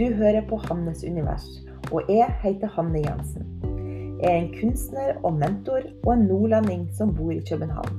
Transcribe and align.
Du 0.00 0.06
hører 0.16 0.40
på 0.48 0.56
Hannes 0.56 1.02
univers, 1.04 1.44
og 1.92 2.06
jeg 2.08 2.32
heter 2.40 2.70
Hanne 2.72 3.02
Jensen. 3.04 3.42
Jeg 4.22 4.30
er 4.30 4.36
en 4.38 4.54
kunstner 4.54 5.18
og 5.28 5.34
mentor 5.36 5.82
og 6.06 6.14
en 6.14 6.22
nordlending 6.24 6.86
som 6.96 7.10
bor 7.18 7.34
i 7.34 7.42
København. 7.50 7.98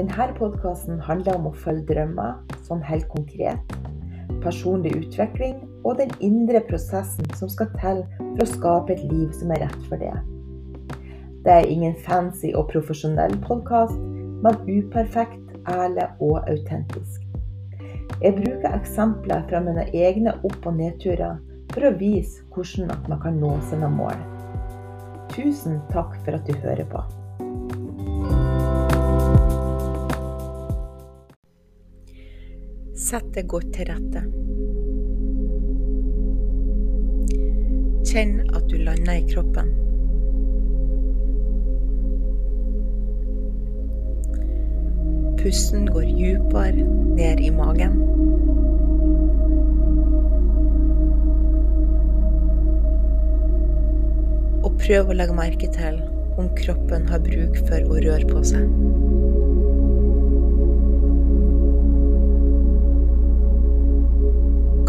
Denne 0.00 0.26
podkasten 0.34 0.98
handler 0.98 1.38
om 1.38 1.46
å 1.46 1.52
følge 1.62 1.84
drømmer, 1.92 2.40
sånn 2.66 2.82
helt 2.88 3.06
konkret, 3.12 3.76
personlig 4.42 4.96
utvikling 4.98 5.60
og 5.84 6.00
den 6.00 6.10
indre 6.18 6.64
prosessen 6.66 7.30
som 7.38 7.54
skal 7.54 7.70
til 7.76 8.02
for 8.16 8.42
å 8.42 8.48
skape 8.56 8.96
et 8.96 9.04
liv 9.06 9.30
som 9.38 9.54
er 9.54 9.62
rett 9.68 9.86
for 9.86 10.02
det. 10.02 10.10
Det 11.46 11.54
er 11.54 11.70
ingen 11.70 11.94
fancy 12.08 12.50
og 12.50 12.66
profesjonell 12.74 13.38
podkast, 13.46 13.94
men 14.42 14.58
uperfekt, 14.66 15.54
ærlig 15.70 16.10
og 16.18 16.42
autentisk. 16.50 17.25
Jeg 18.22 18.32
bruker 18.38 18.72
eksempler 18.72 19.42
fra 19.50 19.60
mine 19.60 19.84
egne 19.92 20.32
opp- 20.40 20.64
og 20.66 20.78
nedturer 20.78 21.36
for 21.74 21.84
å 21.84 21.92
vise 22.00 22.40
hvordan 22.54 22.88
man 23.10 23.20
kan 23.20 23.36
nå 23.36 23.50
sine 23.68 23.90
mål. 23.92 24.16
Tusen 25.34 25.82
takk 25.92 26.16
for 26.24 26.38
at 26.38 26.48
du 26.48 26.56
hører 26.64 26.88
på. 26.88 27.04
Sett 32.96 33.28
deg 33.36 33.50
godt 33.52 33.68
til 33.76 33.90
rette. 33.92 34.24
Kjenn 38.06 38.38
at 38.48 38.64
du 38.72 38.78
lander 38.80 39.20
i 39.20 39.26
kroppen. 39.28 39.85
Pusten 45.46 45.86
går 45.86 46.02
dypere 46.02 46.72
ned 47.14 47.40
i 47.40 47.50
magen. 47.54 47.92
Og 54.66 54.74
prøv 54.80 55.12
å 55.12 55.14
legge 55.14 55.36
merke 55.38 55.68
til 55.76 56.00
om 56.34 56.50
kroppen 56.58 57.06
har 57.12 57.22
bruk 57.22 57.60
for 57.68 57.78
å 57.86 58.00
røre 58.08 58.26
på 58.26 58.42
seg. 58.50 58.66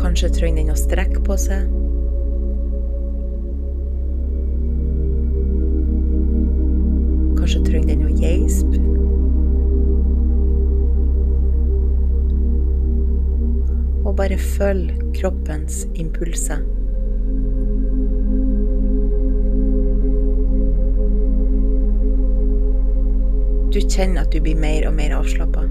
Kanskje 0.01 0.33
trenger 0.39 0.63
den 0.63 0.73
å 0.73 0.81
strekke 0.87 1.21
på 1.29 1.37
seg. 1.45 1.69
Og 14.37 14.41
bare 14.41 14.49
følg 14.57 14.91
kroppens 15.17 15.87
impulser. 15.95 16.57
Du 23.73 23.79
kjenner 23.89 24.21
at 24.21 24.33
du 24.33 24.39
blir 24.41 24.59
mer 24.61 24.85
og 24.87 24.93
mer 24.93 25.17
avslappa. 25.17 25.65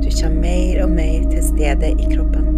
Du 0.00 0.08
kommer 0.08 0.40
mer 0.40 0.84
og 0.84 0.90
mer 0.90 1.30
til 1.30 1.42
stede 1.52 1.92
i 1.92 2.14
kroppen. 2.16 2.53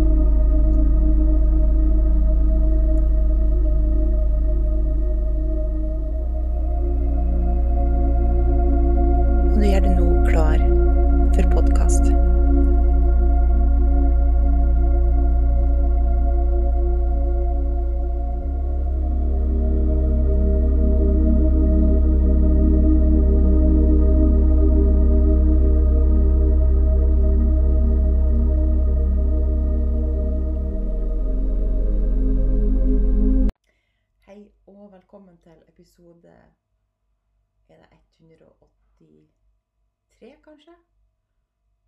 Kanskje? 40.56 40.74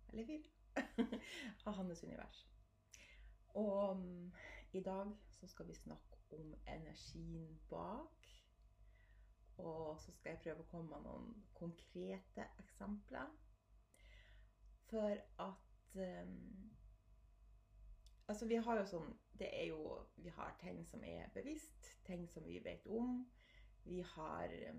Eller 0.09 0.25
fire. 0.25 0.43
Av 1.65 1.73
Hannes 1.73 2.03
univers. 2.03 2.47
Og 3.57 3.91
um, 3.91 4.33
i 4.73 4.81
dag 4.81 5.15
så 5.27 5.47
skal 5.47 5.67
vi 5.67 5.73
snakke 5.73 6.17
om 6.31 6.53
energien 6.67 7.59
bak. 7.69 8.27
Og 9.57 9.99
så 9.99 10.11
skal 10.11 10.29
jeg 10.29 10.41
prøve 10.43 10.63
å 10.63 10.69
komme 10.71 10.89
med 10.93 11.07
noen 11.07 11.31
konkrete 11.53 12.45
eksempler. 12.61 13.33
For 14.89 15.17
at 15.45 15.95
um, 15.95 16.69
Altså, 18.29 18.45
vi 18.45 18.59
har 18.61 18.77
jo 18.77 18.85
sånn 18.85 19.13
Det 19.41 19.47
er 19.57 19.71
jo 19.71 19.95
Vi 20.21 20.29
har 20.29 20.53
ting 20.61 20.83
som 20.85 21.01
er 21.03 21.31
bevisst, 21.33 21.87
ting 22.05 22.27
som 22.29 22.45
vi 22.45 22.59
vet 22.61 22.85
om. 22.85 23.23
Vi 23.89 24.03
har 24.05 24.53
eh, 24.53 24.75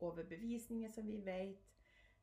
overbevisninger 0.00 0.90
som 0.92 1.06
vi 1.06 1.16
vet. 1.24 1.69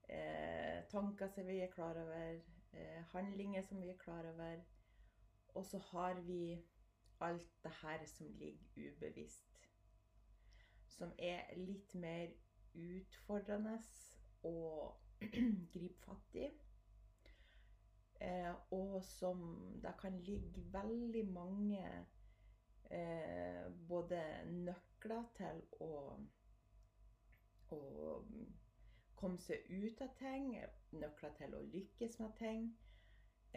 Eh, 0.07 0.83
tanker 0.91 1.27
som 1.27 1.47
vi 1.47 1.59
er 1.59 1.71
klar 1.71 1.99
over. 1.99 2.39
Eh, 2.73 3.03
handlinger 3.11 3.61
som 3.61 3.81
vi 3.81 3.89
er 3.89 3.97
klar 3.97 4.29
over. 4.29 4.61
Og 5.47 5.65
så 5.65 5.77
har 5.77 6.21
vi 6.21 6.63
alt 7.19 7.63
det 7.63 7.71
her 7.81 8.05
som 8.05 8.27
ligger 8.27 8.91
ubevisst. 8.91 9.67
Som 10.87 11.11
er 11.19 11.41
litt 11.55 11.93
mer 11.93 12.27
utfordrende 12.73 13.79
å 14.43 14.53
gripe 15.73 16.05
fatt 16.05 16.37
i. 16.37 16.47
Eh, 18.19 18.53
og 18.71 19.03
som 19.05 19.41
det 19.83 19.93
kan 20.01 20.15
ligge 20.25 20.63
veldig 20.73 21.25
mange 21.29 21.83
eh, 22.89 23.65
både 23.89 24.21
nøkler 24.49 25.27
til 25.37 25.61
å, 25.85 26.17
å 27.77 27.81
komme 29.17 29.41
seg 29.41 29.65
ut 29.69 30.01
av 30.01 30.13
ting, 30.19 30.51
nøkler 30.91 31.33
til 31.39 31.55
å 31.57 31.65
lykkes 31.73 32.19
med 32.21 32.35
ting. 32.37 32.67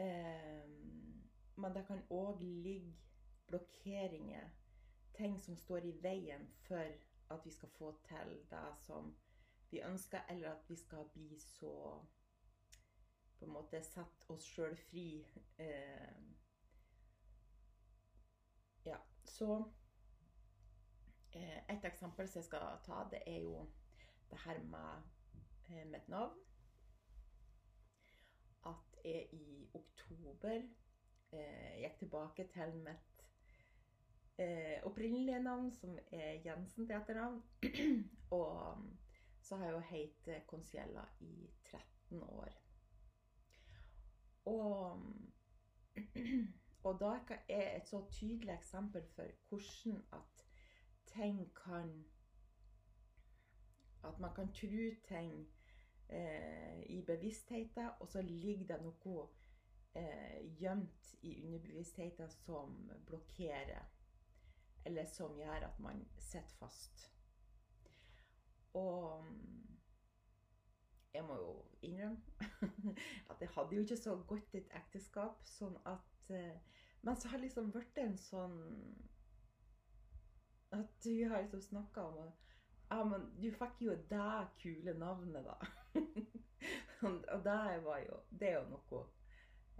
Eh, 0.00 0.66
men 1.60 1.74
det 1.76 1.84
kan 1.86 2.02
òg 2.10 2.40
ligge 2.40 2.96
blokkeringer, 3.50 4.50
ting 5.14 5.38
som 5.42 5.56
står 5.56 5.84
i 5.84 5.96
veien 6.02 6.46
for 6.64 6.86
at 7.30 7.44
vi 7.44 7.50
skal 7.50 7.68
få 7.68 7.90
til 8.08 8.36
det 8.50 8.68
som 8.86 9.12
vi 9.70 9.82
ønsker, 9.82 10.20
eller 10.28 10.50
at 10.50 10.70
vi 10.70 10.76
skal 10.76 11.08
bli 11.14 11.38
så 11.38 11.74
på 13.38 13.44
en 13.44 13.52
måte 13.52 13.82
sette 13.84 14.32
oss 14.32 14.44
sjøl 14.44 14.76
fri. 14.76 15.26
Eh, 15.58 16.24
ja, 18.84 18.98
så 19.24 19.64
eh, 21.32 21.58
Et 21.68 21.84
eksempel 21.84 22.28
som 22.28 22.40
jeg 22.40 22.44
skal 22.44 22.82
ta, 22.84 23.04
det 23.10 23.22
er 23.26 23.40
jo 23.40 23.66
det 24.30 24.38
her 24.44 24.62
med 24.62 25.19
mitt 25.70 26.08
navn. 26.08 26.38
At 28.66 29.04
jeg 29.04 29.28
i 29.32 29.68
oktober 29.74 30.62
eh, 31.32 31.76
gikk 31.82 31.98
tilbake 31.98 32.48
til 32.52 32.74
mitt 32.84 33.24
eh, 34.38 34.82
opprinnelige 34.82 35.42
navn, 35.42 35.72
som 35.72 35.98
er 36.12 36.40
Jensen 36.44 36.86
til 36.86 36.96
etternavn. 36.96 37.42
Og 38.40 38.84
så 39.40 39.56
har 39.56 39.64
jeg 39.64 39.74
jo 39.74 39.80
hett 39.80 40.28
Conciella 40.46 41.04
i 41.20 41.50
13 41.70 42.22
år. 42.22 42.50
Og, 44.44 45.02
og 46.86 47.00
da 47.00 47.16
er 47.48 47.76
et 47.76 47.88
så 47.88 48.04
tydelig 48.10 48.54
eksempel 48.54 49.04
for 49.14 49.26
hvordan 49.48 50.04
at 50.12 50.46
ting 51.06 51.56
kan 51.64 52.04
At 54.04 54.20
man 54.20 54.34
kan 54.34 54.52
tro 54.52 54.94
ting 55.08 55.48
eh, 56.10 56.82
i 56.90 57.02
bevisstheten, 57.06 57.90
og 58.00 58.08
så 58.08 58.22
ligger 58.22 58.66
det 58.66 58.80
noe 58.82 59.26
eh, 59.94 60.42
gjemt 60.60 61.14
i 61.22 61.36
underbevisstheten 61.44 62.30
som 62.30 62.76
blokkerer. 63.06 63.88
Eller 64.84 65.06
som 65.06 65.36
gjør 65.38 65.66
at 65.68 65.80
man 65.80 66.04
sitter 66.18 66.56
fast. 66.58 67.10
Og 68.74 69.26
jeg 71.14 71.24
må 71.26 71.36
jo 71.36 71.54
innrømme 71.82 72.16
at 73.30 73.40
jeg 73.40 73.50
hadde 73.54 73.76
jo 73.76 73.82
ikke 73.82 73.96
så 73.96 74.16
godt 74.26 74.54
et 74.54 74.70
ekteskap. 74.78 75.42
sånn 75.44 75.76
at 75.84 76.30
Men 77.02 77.16
så 77.16 77.28
har 77.28 77.38
det 77.38 77.48
liksom 77.48 77.72
blitt 77.74 77.98
en 77.98 78.16
sånn 78.18 78.60
At 80.70 81.04
vi 81.04 81.22
har 81.22 81.42
liksom 81.42 81.62
snakka 81.66 82.04
om 82.06 82.30
ja, 82.90 83.04
men 83.06 83.26
du 83.38 83.50
fikk 83.54 83.82
jo 83.84 83.92
det 84.10 84.46
kule 84.58 84.94
navnet, 84.98 85.44
da. 85.46 85.54
og 87.32 87.44
det 87.44 87.84
var 87.84 87.98
jo 87.98 88.20
Det 88.30 88.48
er 88.48 88.58
jo 88.58 88.68
noe. 88.70 89.02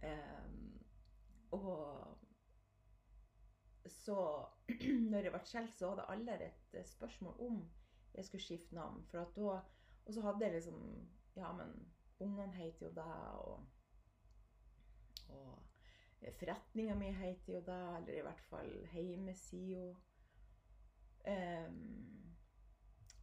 Um, 0.00 0.80
og 1.52 2.18
så 3.86 4.46
når 5.10 5.18
jeg 5.18 5.32
ble 5.34 5.42
skjelt, 5.44 5.76
så 5.78 5.90
var 5.90 6.00
det 6.00 6.08
aldri 6.14 6.46
et 6.46 6.78
eh, 6.78 6.86
spørsmål 6.86 7.40
om 7.46 7.60
jeg 8.14 8.24
skulle 8.24 8.44
skifte 8.44 8.74
navn. 8.74 9.02
For 9.10 9.22
at 9.22 9.36
da, 9.36 9.58
og 10.06 10.14
så 10.14 10.22
hadde 10.26 10.44
jeg 10.44 10.54
liksom 10.58 11.08
Ja, 11.36 11.52
men 11.52 11.92
ungene 12.18 12.52
heter 12.52 12.86
jo 12.86 12.92
det, 12.94 13.04
og, 13.38 13.66
og 15.28 15.62
forretninga 16.38 16.94
mi 16.98 17.12
heter 17.14 17.54
jo 17.54 17.60
det, 17.66 17.82
eller 17.96 18.18
i 18.18 18.24
hvert 18.26 18.42
fall 18.50 18.72
hjemmesida. 18.92 19.94
Um, 21.28 22.29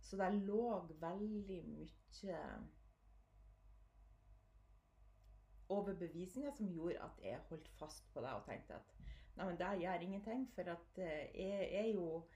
så 0.08 0.18
det 0.18 0.32
lå 0.48 0.64
veldig 1.02 1.62
mye 1.68 2.42
overbevisninger 5.70 6.52
som 6.56 6.70
gjorde 6.72 7.02
at 7.04 7.24
jeg 7.24 7.40
holdt 7.50 7.68
fast 7.80 8.14
på 8.14 8.22
det 8.24 8.32
og 8.32 8.46
tenkte 8.46 8.78
at 8.78 8.94
nei, 9.36 9.46
men 9.46 9.58
det 9.60 9.72
gjør 9.82 10.06
ingenting, 10.06 10.46
for 10.56 10.72
at 10.72 11.02
eh, 11.04 11.26
jeg 11.36 11.68
er 11.82 11.90
jo 11.94 12.28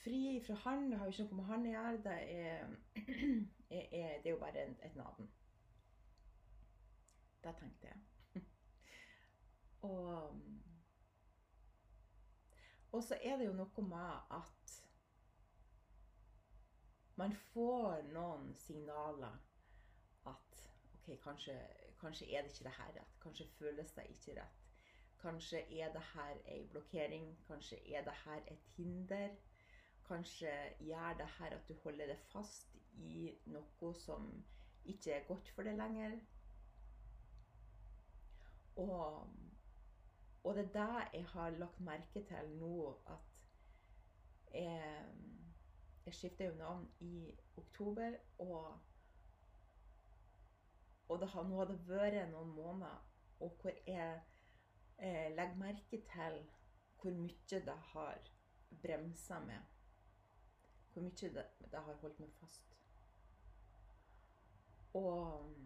fri 0.00 0.40
fra 0.46 0.54
han. 0.54 0.90
Det 0.90 0.98
har 0.98 1.06
jo 1.06 1.10
ikke 1.10 1.26
noe 1.28 1.36
med 1.36 1.50
han 1.50 1.66
å 1.66 1.74
gjøre. 1.74 2.00
Det 2.06 2.16
er, 2.40 2.72
jeg 3.76 4.22
det 4.24 4.30
er 4.30 4.30
jo 4.30 4.40
bare 4.40 4.64
et 4.88 4.96
navn. 4.96 5.28
Det 7.44 7.54
tenkte 7.60 7.92
jeg. 7.92 8.00
og, 9.90 10.40
og 12.92 13.04
så 13.04 13.20
er 13.22 13.36
det 13.36 13.46
jo 13.46 13.56
noe 13.60 13.86
med 13.92 14.36
at 14.40 14.80
man 17.20 17.36
får 17.52 18.08
noen 18.14 18.50
signaler 18.58 19.38
at 20.30 20.64
OK, 20.96 21.14
kanskje 21.24 21.60
Kanskje 22.00 22.32
er 22.32 22.42
det 22.42 22.50
ikke 22.50 22.64
det 22.64 22.72
her 22.72 22.92
rett. 22.96 23.16
Kanskje 23.22 23.46
føles 23.58 23.90
det 23.92 24.06
ikke 24.08 24.40
rett. 24.40 24.60
Kanskje 25.20 25.58
er 25.80 25.92
det 25.92 26.02
her 26.14 26.36
ei 26.48 26.66
blokkering. 26.72 27.38
Kanskje 27.46 27.76
er 27.94 28.04
det 28.04 28.14
her 28.24 28.40
et 28.48 28.62
hinder. 28.76 29.28
Kanskje 30.08 30.52
gjør 30.80 31.14
det 31.18 31.26
her 31.38 31.56
at 31.56 31.68
du 31.68 31.74
holder 31.84 32.06
deg 32.06 32.22
fast 32.32 32.78
i 32.96 33.34
noe 33.46 33.92
som 33.94 34.30
ikke 34.84 35.12
er 35.12 35.26
godt 35.28 35.52
for 35.54 35.68
deg 35.68 35.76
lenger. 35.76 36.16
Og, 38.76 39.28
og 40.44 40.54
det 40.56 40.64
er 40.64 40.72
det 40.78 41.18
jeg 41.18 41.26
har 41.34 41.50
lagt 41.60 41.80
merke 41.80 42.24
til 42.32 42.56
nå, 42.56 42.96
at 43.06 44.54
jeg, 44.54 45.04
jeg 46.10 46.18
skifta 46.18 46.48
jo 46.50 46.54
navn 46.58 46.86
i 47.06 47.34
oktober. 47.56 48.18
og 48.38 48.78
og 51.10 51.18
det 51.20 51.28
har, 51.28 51.42
nå 51.42 51.56
har 51.58 51.66
det 51.66 51.88
vært 51.88 52.28
noen 52.30 52.52
måneder 52.54 53.00
og 53.40 53.56
hvor 53.60 53.72
jeg 53.86 54.20
eh, 54.98 55.30
legger 55.34 55.56
merke 55.58 55.98
til 56.12 56.36
hvor 57.00 57.10
mye 57.16 57.60
det 57.66 57.76
har 57.92 58.30
bremsa 58.82 59.40
med. 59.40 59.58
Hvor 60.92 61.02
mye 61.02 61.32
det, 61.34 61.46
det 61.72 61.80
har 61.80 61.98
holdt 62.02 62.20
meg 62.20 62.30
fast. 62.40 62.76
Og 64.94 65.56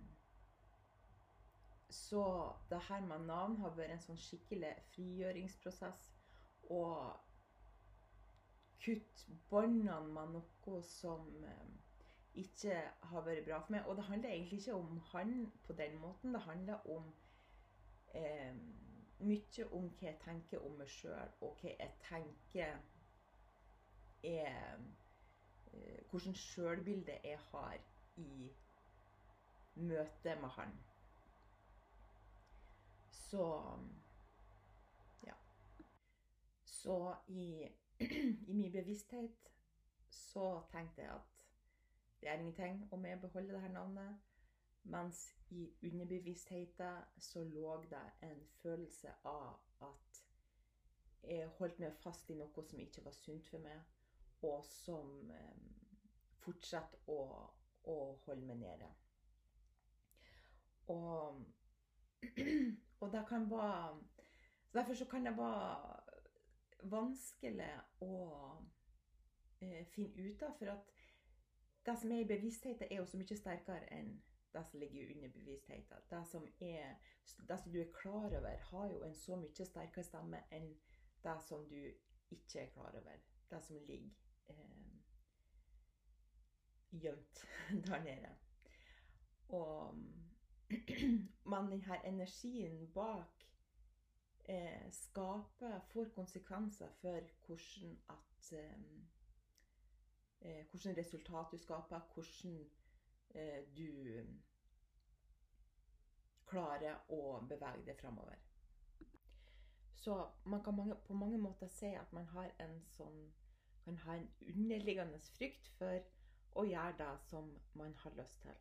så 1.90 2.52
det 2.70 2.81
her 2.88 3.00
med 3.00 3.26
navn 3.26 3.56
har 3.56 3.75
vært 3.76 3.97
en 3.97 4.05
sånn 4.06 4.20
skikkelig 4.20 4.73
frigjøringsprosess. 4.94 6.08
Og 6.70 7.12
kutte 8.85 9.37
båndene 9.51 10.01
med 10.13 10.35
noe 10.37 10.83
som 10.85 11.29
eh, 11.45 11.75
ikke 12.45 12.79
har 13.11 13.27
vært 13.27 13.45
bra 13.47 13.61
for 13.63 13.77
meg. 13.77 13.87
Og 13.87 13.97
det 13.97 14.09
handler 14.09 14.33
egentlig 14.33 14.59
ikke 14.61 14.75
om 14.75 14.99
han 15.13 15.53
på 15.67 15.77
den 15.79 15.97
måten. 16.03 16.35
Det 16.35 16.43
handler 16.45 16.91
om 16.97 17.13
eh, 18.15 18.57
mye 19.25 19.69
om 19.71 19.89
hva 19.89 20.09
jeg 20.11 20.19
tenker 20.25 20.67
om 20.67 20.77
meg 20.79 20.91
sjøl, 20.91 21.33
og 21.41 21.57
hva 21.63 21.73
jeg 21.79 21.95
tenker 22.09 22.77
er 24.25 24.77
eh, 25.73 26.01
Hvordan 26.11 26.35
sjølbilde 26.39 27.17
jeg 27.25 27.39
har 27.51 27.79
i 28.17 28.51
møte 29.75 30.37
med 30.41 30.49
han. 30.49 30.77
Så 33.11 33.47
Ja. 35.27 35.35
Så 36.65 37.15
i, 37.29 37.69
i 38.00 38.52
min 38.52 38.73
bevissthet 38.73 39.50
så 40.11 40.62
tenkte 40.70 41.02
jeg 41.02 41.14
at 41.14 41.46
det 42.20 42.29
er 42.29 42.38
ingenting 42.38 42.88
om 42.93 43.06
jeg 43.06 43.20
beholder 43.20 43.52
dette 43.52 43.69
navnet. 43.69 44.17
Mens 44.85 45.35
i 45.50 45.73
underbevisstheten 45.82 46.96
så 47.19 47.44
lå 47.44 47.85
det 47.91 48.00
en 48.23 48.46
følelse 48.62 49.08
av 49.25 49.61
at 49.81 50.25
jeg 51.23 51.49
holdt 51.58 51.79
meg 51.81 51.94
fast 52.02 52.31
i 52.31 52.37
noe 52.37 52.64
som 52.69 52.81
ikke 52.81 53.05
var 53.05 53.17
sunt 53.17 53.49
for 53.49 53.64
meg, 53.64 53.81
og 54.44 54.64
som 54.69 55.31
eh, 55.32 55.62
fortsatte 56.44 57.00
å, 57.08 57.20
å, 57.88 57.97
holde 58.26 58.44
meg 58.49 58.61
nede. 58.61 58.90
Og, 60.93 61.40
og 63.00 63.12
det 63.12 63.25
kan 63.29 63.49
være 63.50 64.02
Derfor 64.75 64.94
så 64.94 65.05
kan 65.06 65.25
det 65.26 65.37
være 65.37 66.04
vanskelig 66.91 67.71
å 68.05 68.15
eh, 69.61 69.85
finne 69.95 70.29
ut 70.29 70.43
av, 70.43 70.55
for 70.59 70.73
at 70.75 70.93
det 71.85 71.97
som 72.01 72.13
er 72.13 72.25
i 72.25 72.29
bevisstheten, 72.29 72.89
er 72.91 73.03
jo 73.03 73.07
så 73.09 73.21
mye 73.21 73.37
sterkere 73.37 73.91
enn 73.93 74.15
det 74.55 74.63
som 74.69 74.81
ligger 74.81 75.11
under 75.15 75.29
bevisstheten. 75.35 76.05
Det 76.11 76.23
som, 76.31 76.47
er, 76.61 76.95
det 77.49 77.59
som 77.61 77.73
du 77.73 77.81
er 77.81 77.93
klar 77.93 78.29
over, 78.39 78.57
har 78.71 78.91
jo 78.93 79.03
en 79.05 79.15
så 79.19 79.37
mye 79.37 79.67
sterkere 79.67 80.07
stemme 80.07 80.45
enn 80.55 80.71
det 81.25 81.37
som 81.49 81.67
du 81.69 81.81
ikke 82.31 82.63
er 82.63 82.71
klar 82.73 82.95
over. 82.95 83.21
Det 83.51 83.61
som 83.65 83.77
ligger 83.77 84.11
eh, 84.49 84.95
gjemt 87.03 87.47
der 87.89 88.05
nede. 88.05 88.37
Og 89.49 89.99
Men 91.51 91.67
denne 91.71 91.99
energien 92.09 92.87
bak 92.95 93.34
eh, 94.49 94.91
skaper, 94.91 95.81
får 95.93 96.11
konsekvenser 96.14 96.88
for 97.00 97.20
hvordan 97.46 97.99
at 98.08 98.52
eh, 98.52 98.73
eh, 100.41 100.67
hvilket 100.70 100.99
resultat 100.99 101.52
du 101.52 101.58
skaper, 101.58 102.00
hvordan 102.14 102.59
eh, 103.35 103.62
du 103.76 104.26
klarer 106.47 107.00
å 107.09 107.40
bevege 107.49 107.87
deg 107.87 107.97
framover. 108.00 108.37
Så 109.95 110.19
man 110.45 110.62
kan 110.62 110.76
mange, 110.76 110.95
på 110.95 111.14
mange 111.14 111.38
måter 111.38 111.69
si 111.73 111.95
at 111.97 112.12
man 112.12 112.26
har 112.35 112.52
en 112.61 112.80
sånn 112.97 113.25
kan 113.85 113.97
ha 113.97 114.14
en 114.16 114.30
underliggende 114.40 115.19
frykt 115.37 115.69
for 115.78 116.00
å 116.57 116.64
gjøre 116.64 116.97
det 116.99 117.12
som 117.28 117.50
man 117.76 117.95
har 118.00 118.14
lyst 118.16 118.40
til. 118.42 118.61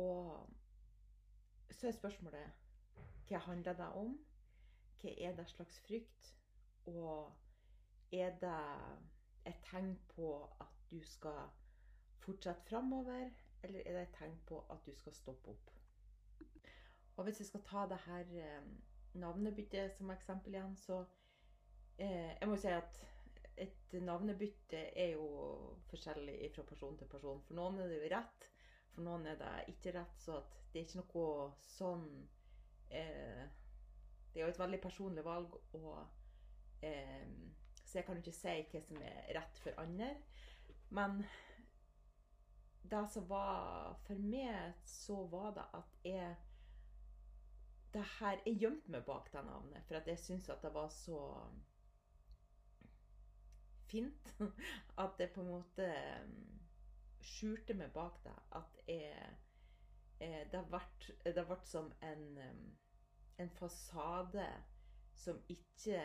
Og 0.00 0.48
så 1.70 1.88
er 1.88 1.96
spørsmålet 1.96 2.60
hva 3.28 3.40
handler 3.46 3.76
det 3.76 3.88
om? 3.96 4.14
Hva 5.02 5.12
er 5.18 5.34
det 5.36 5.48
slags 5.50 5.80
frykt? 5.86 6.32
Og 6.86 7.32
er 8.12 8.36
det 8.42 8.58
et 9.46 9.62
tegn 9.66 9.96
på 10.14 10.34
at 10.60 10.82
du 10.90 11.00
skal 11.02 11.48
fortsette 12.22 12.62
framover, 12.68 13.30
eller 13.62 13.82
er 13.86 13.96
det 13.98 14.02
et 14.02 14.16
tegn 14.18 14.36
på 14.46 14.60
at 14.70 14.86
du 14.86 14.94
skal 14.94 15.14
stoppe 15.14 15.50
opp? 15.50 15.70
Og 17.16 17.24
hvis 17.24 17.40
jeg 17.40 17.46
skal 17.46 17.64
ta 17.66 17.86
det 17.90 17.98
her 18.06 18.30
eh, 18.40 18.68
navnebyttet 19.14 19.92
som 19.96 20.10
eksempel 20.10 20.54
igjen, 20.54 20.76
så 20.76 21.04
eh, 21.98 22.32
Jeg 22.40 22.48
må 22.48 22.56
si 22.56 22.70
at 22.72 23.02
et 23.60 23.92
navnebytte 23.92 24.78
er 24.98 25.12
jo 25.12 25.26
forskjellig 25.90 26.50
fra 26.54 26.62
person 26.62 26.96
til 26.98 27.06
person. 27.10 27.42
For 27.46 27.58
noen 27.58 27.78
er 27.78 27.90
det 27.90 27.98
jo 28.00 28.12
rett, 28.14 28.46
for 28.94 29.04
noen 29.06 29.26
er 29.26 29.36
det 29.40 29.74
ikke 29.74 29.92
rett. 29.98 30.14
Så 30.18 30.38
det 30.72 30.80
er 30.80 30.86
ikke 30.86 31.02
noe 31.02 31.50
sånn 31.66 32.06
eh, 32.90 33.44
Det 34.32 34.40
er 34.40 34.46
jo 34.46 34.52
et 34.54 34.62
veldig 34.62 34.80
personlig 34.80 35.24
valg, 35.24 35.56
å 35.76 35.96
eh, 36.82 37.26
så 37.84 37.98
jeg 37.98 38.06
kan 38.06 38.16
jo 38.16 38.22
ikke 38.24 38.32
si 38.32 38.52
hva 38.72 38.80
som 38.80 39.02
er 39.04 39.34
rett 39.36 39.58
for 39.60 39.80
andre. 39.82 40.14
Men 40.96 41.18
det 42.92 43.02
som 43.12 43.28
var 43.28 43.98
For 44.06 44.14
meg, 44.14 44.72
så 44.84 45.26
var 45.32 45.52
det 45.56 45.66
at 45.76 45.98
jeg 46.04 46.36
det 47.92 48.04
her, 48.18 48.40
Jeg 48.46 48.56
gjemte 48.56 48.90
meg 48.90 49.04
bak 49.04 49.28
det 49.32 49.44
navnet, 49.44 49.84
for 49.84 49.98
at 49.98 50.06
jeg 50.08 50.18
syntes 50.18 50.48
at 50.48 50.62
det 50.62 50.72
var 50.74 50.88
så 50.88 51.18
fint. 53.92 54.34
At 55.04 55.20
jeg 55.20 55.30
på 55.34 55.40
en 55.40 55.50
måte 55.50 55.88
mm, 56.24 56.60
skjulte 57.20 57.74
meg 57.76 57.92
bak 57.92 58.16
det. 58.24 58.38
At 58.52 58.80
jeg 58.88 59.36
Det 60.52 60.64
ble, 60.70 60.80
det 61.24 61.58
som 61.66 61.92
en, 62.00 62.24
mm, 62.38 62.76
en 63.42 63.54
fasade 63.58 64.46
som 65.14 65.38
ikke 65.48 66.02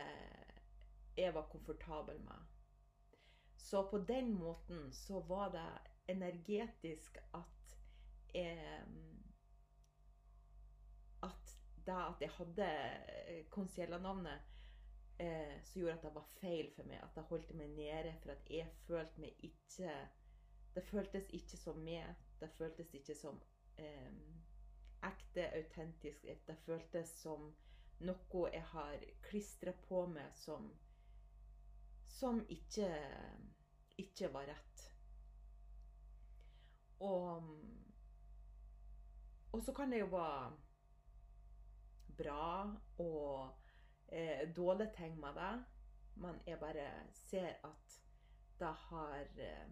jeg 1.18 1.34
var 1.34 1.50
komfortabel 1.52 2.20
med. 2.22 2.46
Så 3.58 3.90
på 3.90 3.98
den 3.98 4.34
måten 4.34 4.94
så 4.94 5.20
var 5.20 5.52
det 5.52 5.70
energetisk 6.08 7.18
at 7.34 7.78
jeg, 8.34 8.84
det 11.86 11.94
at 11.94 12.22
jeg 12.22 12.30
hadde 12.30 12.70
Conciella-navnet, 13.50 14.40
eh, 15.20 15.64
som 15.64 15.82
gjorde 15.82 15.94
at 15.94 16.04
det 16.04 16.16
var 16.16 16.30
feil 16.42 16.72
for 16.76 16.84
meg. 16.84 17.02
At 17.04 17.16
det 17.16 17.24
holdt 17.30 17.54
meg 17.56 17.70
nede 17.70 18.14
for 18.22 18.32
at 18.32 18.50
jeg 18.50 18.70
følte 18.88 19.22
meg 19.22 19.34
ikke 19.40 20.08
Det 20.76 20.84
føltes 20.86 21.30
ikke 21.34 21.58
som 21.58 21.78
meg. 21.82 22.16
Det 22.40 22.50
føltes 22.58 22.94
ikke 22.94 23.16
som 23.16 23.42
eh, 23.78 24.12
ekte, 25.04 25.48
autentisk. 25.60 26.26
Det 26.48 26.58
føltes 26.66 27.14
som 27.22 27.50
noe 28.08 28.50
jeg 28.54 28.64
har 28.72 29.06
klistra 29.26 29.74
på 29.88 30.06
meg 30.12 30.36
som 30.38 30.70
Som 32.18 32.40
ikke, 32.50 32.88
ikke 33.98 34.34
var 34.34 34.48
rett. 34.50 34.86
Og 37.00 37.44
Og 39.52 39.64
så 39.64 39.74
kan 39.74 39.92
det 39.92 40.00
jo 40.00 40.06
være 40.12 40.52
bra 42.18 42.76
og 43.00 43.56
eh, 44.12 44.50
dårlige 44.56 44.92
ting 44.98 45.20
med 45.20 45.34
det, 45.34 45.66
men 46.16 46.42
jeg 46.46 46.60
bare 46.60 46.90
ser 47.14 47.56
at 47.64 47.96
det 48.60 48.74
har 48.74 49.22
eh, 49.22 49.70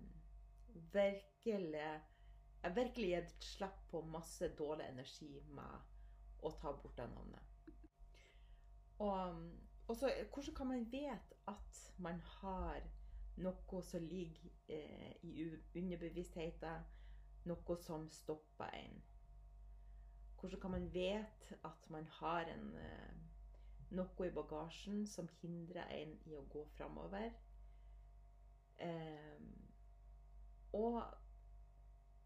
virkelig 0.93 2.01
Jeg 2.65 2.75
virkelig 2.75 3.09
gitt 3.09 3.43
slipp 3.45 3.81
på 3.91 3.99
masse 4.09 4.47
dårlig 4.57 4.87
energi 4.89 5.27
med 5.53 6.45
å 6.47 6.49
ta 6.57 6.71
bort 6.73 6.95
det 6.97 7.05
navnet. 7.11 7.51
Og, 9.05 9.41
og 9.85 9.97
så 9.99 10.09
hvordan 10.33 10.55
kan 10.57 10.71
man 10.71 10.87
vite 10.89 11.37
at 11.51 11.81
man 12.01 12.17
har 12.39 12.87
noe 13.45 13.81
som 13.85 14.07
ligger 14.09 14.49
eh, 14.73 15.13
i 15.21 15.45
underbevisstheten, 15.77 16.87
noe 17.45 17.77
som 17.85 18.07
stopper 18.09 18.73
en? 18.79 18.97
Hvordan 20.39 20.61
kan 20.63 20.73
man 20.73 20.89
vite 20.93 21.59
at 21.69 21.89
man 21.93 22.09
har 22.17 22.49
en, 22.49 22.71
eh, 22.81 23.93
noe 23.93 24.25
i 24.25 24.33
bagasjen 24.39 25.05
som 25.05 25.29
hindrer 25.43 25.85
en 25.99 26.17
i 26.25 26.33
å 26.33 26.47
gå 26.49 26.65
framover? 26.79 27.29
Eh, 28.81 29.45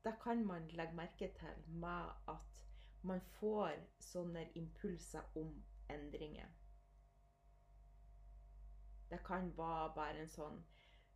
det 0.04 0.16
kan 0.24 0.46
man 0.46 0.68
legge 0.68 0.96
merke 0.96 1.32
til 1.40 1.64
med 1.68 2.12
at 2.28 2.62
man 3.02 3.22
får 3.22 3.76
sånne 4.00 4.46
impulser 4.56 5.22
om 5.36 5.54
endringer. 5.90 6.48
Det 9.10 9.20
kan 9.26 9.52
være 9.58 9.94
bare 9.96 10.22
en 10.22 10.30
sånn 10.30 10.62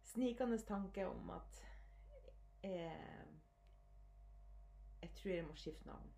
snikende 0.03 0.57
tanke 0.67 1.05
om 1.07 1.29
at 1.35 1.59
eh, 2.63 3.27
jeg 5.01 5.13
tror 5.15 5.31
jeg 5.33 5.45
må 5.47 5.55
skifte 5.55 5.87
navn. 5.87 6.13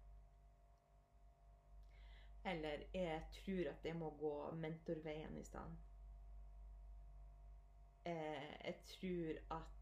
Eller 2.45 2.85
jeg 2.93 3.21
tror 3.33 3.69
at 3.71 3.85
jeg 3.85 3.97
må 3.97 4.09
gå 4.19 4.33
mentorveien 4.61 5.37
i 5.37 5.43
stedet. 5.43 5.77
Eh, 8.05 8.65
jeg 8.65 8.81
tror 8.85 9.57
at 9.57 9.74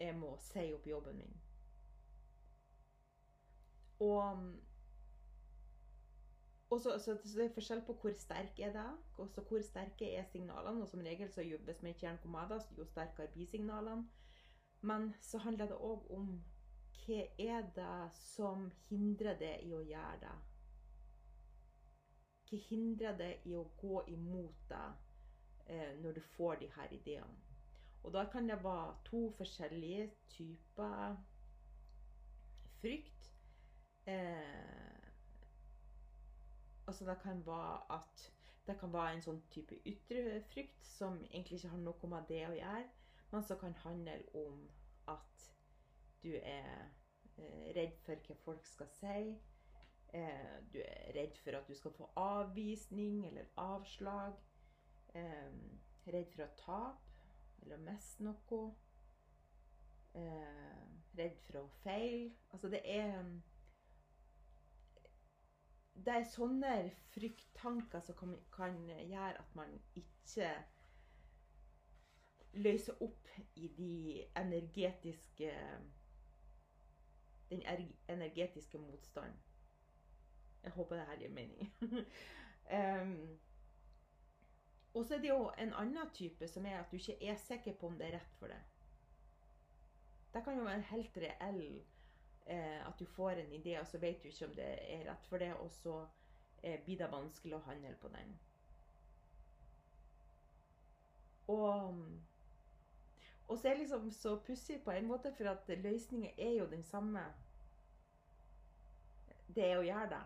jeg 0.00 0.14
må 0.18 0.36
si 0.42 0.70
opp 0.74 0.86
jobben 0.86 1.16
min. 1.18 1.34
Og, 4.04 4.38
og 6.70 6.80
så, 6.80 6.98
så, 6.98 7.16
så, 7.24 7.38
det 7.38 7.44
er 7.44 7.54
forskjell 7.54 7.84
på 7.86 7.96
hvor 8.00 8.16
sterk 8.18 8.58
er 8.58 8.72
det 8.74 8.88
og 9.18 9.28
så 9.30 9.44
hvor 9.48 9.62
sterke 9.62 10.10
er 10.16 10.24
signalene. 10.32 10.82
Og 10.82 10.88
som 10.88 11.00
regel, 11.00 11.30
så 11.32 11.42
jobbes 11.42 11.82
med 11.82 11.94
det, 11.94 12.60
jo 12.78 12.84
sterkere 12.84 13.28
blir 13.32 13.46
signalene. 13.46 14.08
Men 14.80 15.14
så 15.20 15.38
handler 15.38 15.66
det 15.66 15.76
òg 15.76 16.10
om 16.12 16.42
hva 17.04 17.20
er 17.38 17.62
det 17.76 18.10
som 18.16 18.70
hindrer 18.88 19.38
det 19.38 19.54
i 19.64 19.72
å 19.76 19.80
gjøre 19.84 20.18
det? 20.20 20.34
Hva 22.48 22.60
hindrer 22.68 23.16
det 23.18 23.32
i 23.48 23.54
å 23.56 23.64
gå 23.80 24.02
imot 24.12 24.68
det 24.68 24.84
eh, 25.66 25.96
når 26.00 26.12
du 26.12 26.20
får 26.36 26.60
de 26.60 26.70
her 26.76 26.92
ideene? 26.92 27.43
Og 28.04 28.12
da 28.12 28.24
kan 28.32 28.48
det 28.48 28.64
være 28.64 28.96
to 29.04 29.30
forskjellige 29.36 30.10
typer 30.28 31.16
frykt. 32.80 33.34
Eh, 34.06 35.08
altså 36.86 37.04
det 37.04 37.18
kan 37.22 37.46
være 37.46 37.94
at 37.96 38.32
det 38.66 38.76
kan 38.80 38.92
være 38.92 39.14
en 39.14 39.24
sånn 39.24 39.40
type 39.52 39.76
ytre 39.88 40.42
frykt 40.52 40.84
som 40.88 41.16
egentlig 41.30 41.58
ikke 41.58 41.72
har 41.72 41.80
noe 41.80 42.10
med 42.12 42.28
det 42.28 42.42
å 42.48 42.52
gjøre, 42.56 42.84
men 43.32 43.44
som 43.44 43.60
kan 43.60 43.76
handle 43.84 44.18
om 44.40 44.60
at 45.08 45.48
du 46.24 46.30
er 46.36 46.90
eh, 47.36 47.72
redd 47.76 47.96
for 48.04 48.20
hva 48.28 48.36
folk 48.44 48.68
skal 48.68 48.92
si. 48.98 49.24
Eh, 50.14 50.54
du 50.72 50.78
er 50.84 51.12
redd 51.16 51.40
for 51.44 51.56
at 51.56 51.68
du 51.68 51.74
skal 51.76 51.96
få 51.96 52.10
avvisning 52.20 53.24
eller 53.28 53.48
avslag. 53.60 54.36
Eh, 55.16 55.56
redd 56.12 56.32
for 56.36 56.44
å 56.44 56.52
tape 56.60 57.13
eller 57.64 57.78
å 57.78 57.84
miste 57.84 58.24
noe. 58.24 58.60
Eh, 60.14 60.84
redd 61.18 61.40
for 61.46 61.58
å 61.62 61.66
feile. 61.82 62.30
Altså, 62.52 62.68
det 62.68 62.80
er 62.84 63.40
Det 65.94 66.10
er 66.12 66.24
sånne 66.26 66.90
frykttanker 67.14 68.00
som 68.02 68.16
kan, 68.18 68.32
kan 68.52 68.74
gjøre 68.90 69.38
at 69.38 69.54
man 69.54 69.70
ikke 69.96 70.48
løser 72.52 73.02
opp 73.02 73.28
i 73.54 73.68
de 73.78 74.24
energetiske 74.36 75.52
Den 77.50 77.62
energetiske 78.08 78.78
motstanden. 78.78 79.38
Jeg 80.64 80.72
håper 80.72 80.96
det 80.96 81.06
her 81.06 81.16
gir 81.20 81.30
mening. 81.30 81.72
um, 83.02 83.38
og 84.94 85.04
så 85.04 85.14
er 85.14 85.18
det 85.18 85.28
jo 85.28 85.50
en 85.58 85.74
annen 85.74 86.10
type 86.14 86.48
som 86.48 86.66
er 86.66 86.78
at 86.78 86.90
du 86.90 86.96
ikke 86.96 87.18
er 87.26 87.36
sikker 87.36 87.74
på 87.80 87.86
om 87.90 87.98
det 87.98 88.06
er 88.06 88.16
rett 88.18 88.38
for 88.38 88.52
deg. 88.52 88.70
Det 90.34 90.42
kan 90.44 90.58
jo 90.58 90.66
være 90.66 90.86
helt 90.90 91.16
reell 91.22 91.62
eh, 92.46 92.86
at 92.86 92.98
du 92.98 93.06
får 93.06 93.30
en 93.30 93.52
idé, 93.52 93.80
og 93.80 93.86
så 93.86 93.98
vet 93.98 94.22
du 94.22 94.28
ikke 94.28 94.46
om 94.46 94.54
det 94.54 94.68
er 94.94 95.04
rett 95.10 95.26
for 95.30 95.42
deg, 95.42 95.54
og 95.54 95.70
så 95.70 95.96
eh, 96.62 96.78
blir 96.84 96.98
det 96.98 97.10
vanskelig 97.12 97.56
å 97.56 97.64
handle 97.66 97.94
på 98.02 98.10
den. 98.14 98.36
Og, 101.54 101.98
og 103.48 103.58
så 103.58 103.68
er 103.68 103.74
det 103.74 103.78
liksom 103.84 104.10
så 104.10 104.36
pussig 104.46 104.80
på 104.84 104.90
en 104.90 105.06
måte, 105.10 105.34
for 105.36 105.50
at 105.50 105.68
løsningen 105.68 106.38
er 106.38 106.54
jo 106.58 106.70
den 106.70 106.82
samme. 106.82 107.26
Det 109.54 109.66
er 109.70 109.78
å 109.78 109.86
gjøre 109.86 110.10
det. 110.14 110.22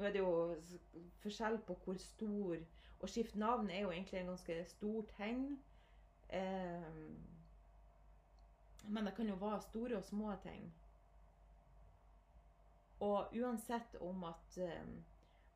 Nå 0.00 0.06
er 0.06 0.14
det 0.14 0.20
jo 0.22 0.54
forskjell 1.20 1.58
på 1.68 1.74
hvor 1.84 1.98
stor 2.00 2.60
Å 3.04 3.08
skifte 3.08 3.40
navn 3.40 3.68
er 3.68 3.82
jo 3.82 3.90
egentlig 3.92 4.18
en 4.20 4.30
ganske 4.32 4.54
stor 4.68 5.04
ting. 5.16 5.42
Eh, 6.36 6.86
men 8.88 9.08
det 9.08 9.12
kan 9.16 9.28
jo 9.28 9.36
være 9.40 9.60
store 9.64 9.96
og 9.98 10.04
små 10.04 10.34
ting. 10.42 10.66
Og 13.00 13.36
uansett 13.40 13.96
om 14.04 14.24
at 14.28 14.58
eh, 14.60 14.90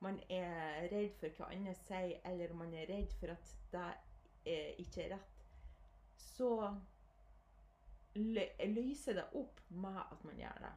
man 0.05 0.21
er 0.29 0.89
redd 0.93 1.17
for 1.21 1.37
hva 1.37 1.51
andre 1.53 1.75
sier, 1.81 2.21
eller 2.29 2.53
om 2.53 2.65
man 2.65 2.73
er 2.77 2.89
redd 2.89 3.13
for 3.21 3.33
at 3.33 3.53
det 3.73 3.85
er, 3.85 4.73
ikke 4.81 5.05
er 5.05 5.15
rett, 5.17 5.45
så 6.21 6.51
løser 8.17 9.21
det 9.21 9.29
opp 9.41 9.61
med 9.69 10.01
at 10.05 10.25
man 10.25 10.41
gjør 10.41 10.67
det. 10.67 10.75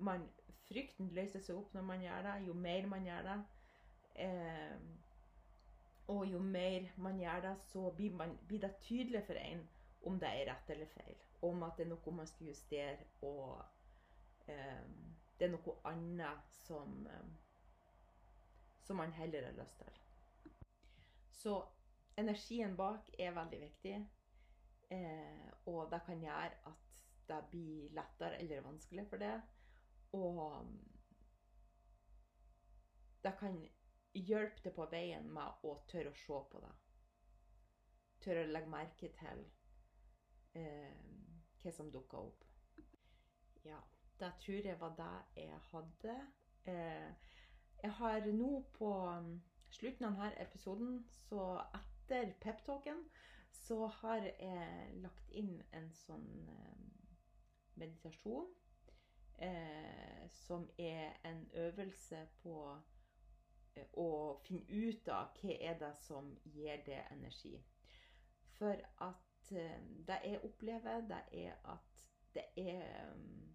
Man, 0.00 0.26
frykten 0.68 1.10
løser 1.16 1.42
seg 1.44 1.58
opp 1.58 1.74
når 1.74 1.86
man 1.86 2.04
gjør 2.04 2.26
det. 2.28 2.34
Jo 2.46 2.54
mer 2.54 2.86
man 2.90 3.06
gjør 3.06 3.28
det, 3.28 3.38
eh, 4.26 4.76
og 6.10 6.24
jo 6.26 6.38
mer 6.42 6.88
man 6.96 7.20
gjør 7.20 7.40
det, 7.40 7.54
så 7.70 7.90
blir, 7.96 8.14
man, 8.18 8.38
blir, 8.48 8.60
det 8.60 8.76
tydelig 8.82 9.22
for 9.26 9.38
en 9.38 9.68
om 10.02 10.16
det 10.20 10.28
er 10.28 10.48
rett 10.50 10.70
eller 10.74 10.88
feil. 10.94 11.16
Om 11.42 11.62
at 11.62 11.76
det 11.78 11.86
er 11.86 11.92
noe 11.92 12.14
man 12.16 12.28
skal 12.28 12.50
justere, 12.50 12.96
og 13.22 13.60
eh, 14.48 14.86
det 15.38 15.48
er 15.48 15.52
noe 15.54 15.76
annet 15.88 16.56
som, 16.64 17.06
eh, 17.06 17.28
som 18.82 18.98
man 19.00 19.12
heller 19.12 19.46
har 19.46 19.58
lyst 19.60 19.78
til. 19.78 20.00
Så 21.40 21.60
energien 22.18 22.76
bak 22.76 23.12
er 23.18 23.36
veldig 23.36 23.60
viktig. 23.60 23.94
Eh, 24.90 25.46
og 25.66 25.90
det 25.92 26.02
kan 26.06 26.20
gjøre 26.20 26.50
at 26.66 27.04
det 27.28 27.38
blir 27.50 27.94
lettere 27.94 28.40
eller 28.40 28.66
vanskelig 28.66 29.06
for 29.08 29.22
det. 29.22 29.36
Og 30.12 30.66
det 33.22 33.32
kan 33.38 33.58
hjelpe 34.14 34.62
deg 34.64 34.74
på 34.74 34.86
veien 34.90 35.28
med 35.34 35.66
å 35.66 35.76
tørre 35.90 36.10
å 36.10 36.18
se 36.18 36.40
på 36.52 36.62
det. 36.64 36.72
Tørre 38.24 38.44
å 38.44 38.50
legge 38.50 38.72
merke 38.72 39.10
til 39.20 39.44
eh, 40.58 41.04
hva 41.60 41.72
som 41.72 41.92
dukker 41.92 42.30
opp. 42.30 42.44
Ja, 43.64 43.78
det 44.20 44.32
tror 44.42 44.66
jeg 44.66 44.80
var 44.80 44.96
det 44.98 45.42
jeg 45.44 45.60
hadde. 45.70 46.16
Eh, 46.64 47.10
jeg 47.82 47.92
har 48.00 48.26
nå 48.32 48.50
på 48.76 48.92
slutten 49.70 50.08
av 50.08 50.16
denne 50.18 50.32
episoden, 50.42 51.04
så 51.28 51.62
etter 51.76 52.34
peptalken, 52.42 53.04
så 53.50 53.86
har 54.00 54.26
jeg 54.26 55.00
lagt 55.04 55.30
inn 55.30 55.54
en 55.76 55.88
sånn 55.94 56.28
eh, 56.50 56.88
meditasjon 57.80 58.50
eh, 59.40 60.28
som 60.30 60.70
er 60.78 61.12
en 61.24 61.50
øvelse 61.54 62.28
på 62.42 62.56
eh, 63.76 63.86
å 63.92 64.08
finne 64.44 64.66
ut 64.68 65.08
av 65.08 65.36
hva 65.40 65.56
er 65.60 65.78
det 65.80 65.92
som 66.02 66.34
gir 66.44 66.82
det 66.86 67.02
energi. 67.10 67.56
For 68.58 68.76
at 69.06 69.52
eh, 69.52 69.78
det 70.06 70.20
jeg 70.24 70.44
opplever, 70.44 71.06
det 71.08 71.22
er 71.44 71.56
at 71.64 72.04
det 72.34 72.44
er 72.56 73.10
um, 73.12 73.50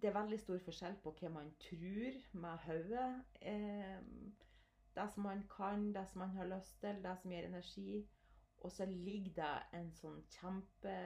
det 0.00 0.08
er 0.08 0.20
veldig 0.20 0.38
stor 0.40 0.58
forskjell 0.64 0.96
på 1.02 1.12
hva 1.20 1.28
man 1.32 1.52
tror 1.60 2.16
med 2.32 2.64
hodet. 2.66 3.24
Eh, 3.40 4.00
det 4.96 5.06
som 5.12 5.22
man 5.22 5.42
kan, 5.56 5.92
det 5.94 6.04
som 6.08 6.18
man 6.18 6.34
har 6.36 6.48
lyst 6.50 6.80
til, 6.80 7.02
det 7.04 7.14
som 7.20 7.32
gir 7.32 7.48
energi. 7.48 8.08
Og 8.58 8.72
så 8.72 8.84
ligger 8.84 9.32
det 9.36 9.78
en 9.78 9.90
sånn 9.92 10.20
kjempe 10.32 10.96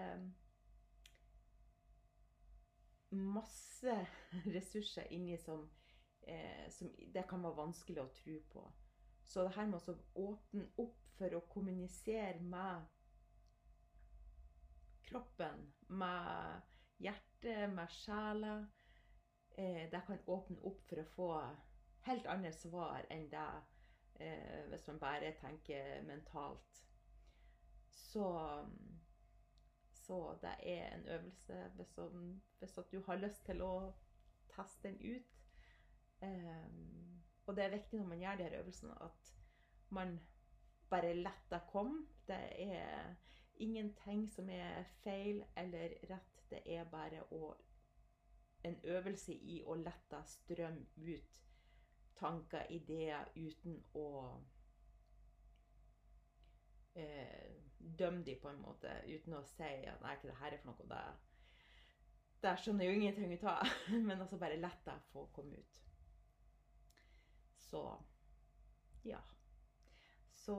Masse 3.11 3.97
ressurser 4.55 5.13
inni 5.13 5.39
som, 5.39 5.65
eh, 6.23 6.71
som 6.71 6.93
det 7.15 7.27
kan 7.29 7.43
være 7.43 7.59
vanskelig 7.59 8.03
å 8.03 8.13
tro 8.15 8.39
på. 8.53 8.65
Så 9.25 9.45
det 9.47 9.55
her 9.55 9.69
med 9.71 9.89
å 9.89 9.97
åpne 10.27 10.67
opp 10.83 10.99
for 11.19 11.37
å 11.37 11.45
kommunisere 11.53 12.41
med 12.41 12.87
kroppen, 15.11 15.67
med 15.89 16.63
hjertet, 17.03 17.67
med 17.75 17.91
sjela 17.93 18.55
eh, 19.57 19.91
det 19.91 20.03
kan 20.07 20.23
åpne 20.27 20.59
opp 20.67 20.83
for 20.89 21.03
å 21.03 21.11
få 21.15 21.31
helt 22.07 22.27
andre 22.31 22.53
svar 22.55 23.07
enn 23.13 23.27
det 23.33 23.49
eh, 24.21 24.63
hvis 24.71 24.87
man 24.89 25.01
bare 25.03 25.35
tenker 25.41 26.03
mentalt. 26.07 26.83
Så, 27.91 28.27
så 30.11 30.39
det 30.43 30.55
er 30.73 30.95
en 30.95 31.09
øvelse 31.09 31.71
hvis, 31.75 31.99
om, 31.99 32.43
hvis 32.59 32.79
du 32.93 33.03
har 33.07 33.17
lyst 33.17 33.45
til 33.47 33.63
å 33.63 33.93
teste 34.51 34.89
den 34.89 34.97
ut. 35.17 35.37
Um, 36.23 37.23
og 37.47 37.57
det 37.57 37.65
er 37.65 37.77
viktig 37.77 38.01
når 38.01 38.09
man 38.09 38.19
gjør 38.19 38.37
de 38.37 38.43
her 38.43 38.59
øvelsene, 38.59 38.97
at 39.05 39.31
man 39.89 40.17
bare 40.91 41.15
lar 41.15 41.39
det 41.51 41.61
komme. 41.71 42.07
Det 42.27 42.41
er 42.67 43.15
ingenting 43.57 44.27
som 44.33 44.51
er 44.51 44.83
feil 45.05 45.45
eller 45.57 45.95
rett. 46.11 46.43
Det 46.51 46.63
er 46.67 46.91
bare 46.91 47.23
å 47.31 47.55
en 48.65 48.81
øvelse 48.85 49.35
i 49.35 49.63
å 49.63 49.79
la 49.79 49.95
det 50.11 50.25
strømme 50.27 50.87
ut 50.97 51.39
tanker, 52.19 52.67
ideer, 52.71 53.31
uten 53.37 53.79
å 53.95 54.09
eh, 56.95 57.60
dømme 57.81 58.25
dem 58.25 58.39
på 58.43 58.49
en 58.49 58.63
måte. 58.63 58.93
Uten 59.09 59.35
å 59.37 59.43
si 59.49 59.73
at 59.89 60.01
nei, 60.03 60.15
ikke 60.17 60.31
det 60.31 60.39
her 60.41 60.55
er 60.55 60.63
for 60.63 60.73
noe. 60.73 60.89
Det, 60.91 61.03
det 62.45 62.55
skjønner 62.61 62.85
jeg 62.85 62.95
jo 62.95 63.01
ingenting 63.01 63.35
ut 63.35 63.45
av. 63.53 63.75
Men 64.09 64.21
altså 64.21 64.39
bare 64.41 64.61
la 64.61 64.73
det 64.87 64.97
få 65.13 65.27
komme 65.37 65.61
ut. 65.61 65.81
Så 67.71 67.85
ja. 69.05 69.21
Så 70.35 70.57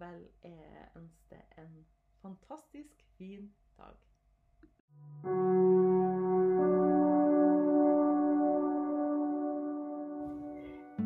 vel 0.00 0.28
jeg 0.42 0.88
ønsker 0.96 1.42
en 1.58 1.86
fantastisk 2.22 3.06
fin 3.18 3.54
dag. 3.76 3.96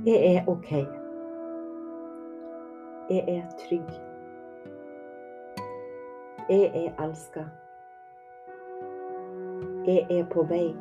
Jeg 0.07 0.35
er 0.35 0.49
OK. 0.49 0.71
Jeg 3.11 3.25
er 3.29 3.51
trygg. 3.59 4.10
Jeg 6.51 6.71
er 6.75 7.05
elska. 7.05 7.45
Jeg 9.87 10.07
er 10.11 10.25
på 10.33 10.43
vei. 10.43 10.73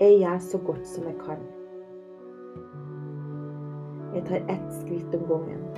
Jeg 0.00 0.14
gjør 0.22 0.38
så 0.38 0.60
godt 0.64 0.86
som 0.88 1.04
jeg 1.10 1.18
kan. 1.18 1.42
Jeg 4.14 4.24
tar 4.30 4.48
ett 4.54 4.72
skritt 4.78 5.18
om 5.20 5.26
gangen. 5.28 5.68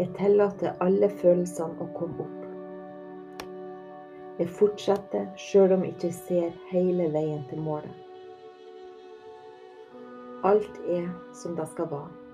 Jeg 0.00 0.10
tillater 0.18 0.74
alle 0.80 1.12
følelsene 1.22 1.86
å 1.86 1.88
komme 1.94 2.26
opp. 2.26 3.46
Jeg 4.42 4.50
fortsetter 4.58 5.30
sjøl 5.38 5.78
om 5.78 5.86
jeg 5.86 5.94
ikke 5.94 6.14
ser 6.18 6.60
hele 6.74 7.12
veien 7.14 7.46
til 7.46 7.62
målet. 7.62 7.94
Alt 10.42 10.86
er 10.90 11.12
som 11.30 11.54
det 11.54 11.70
skal 11.76 11.94
være. 11.94 12.25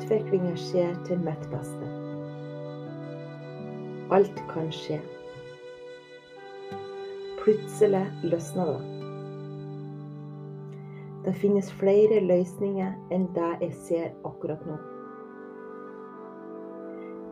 Utviklinga 0.00 0.54
skjer 0.56 0.94
til 1.04 1.18
mitt 1.20 1.42
beste. 1.52 1.88
Alt 4.16 4.38
kan 4.48 4.70
skje. 4.72 4.96
Plutselig 7.42 8.06
løsner 8.22 8.70
det. 8.70 8.78
Det 11.26 11.34
finnes 11.36 11.68
flere 11.82 12.22
løsninger 12.24 12.94
enn 13.12 13.26
det 13.36 13.50
jeg 13.60 13.76
ser 13.76 14.06
akkurat 14.24 14.62
nå. 14.64 14.78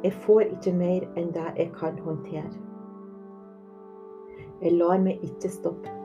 Jeg 0.04 0.12
får 0.26 0.44
ikke 0.58 0.74
mer 0.76 1.08
enn 1.16 1.32
det 1.38 1.46
jeg 1.56 1.72
kan 1.78 1.96
håndtere. 2.04 2.52
Jeg 4.60 4.76
lar 4.76 5.00
meg 5.08 5.24
ikke 5.24 5.54
stoppe. 5.56 5.96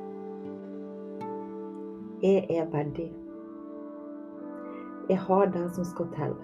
Jeg 2.24 2.48
er 2.56 2.72
verdig. 2.72 3.12
Jeg 5.10 5.20
har 5.28 5.46
det 5.52 5.68
som 5.76 5.92
skal 5.92 6.12
til. 6.16 6.40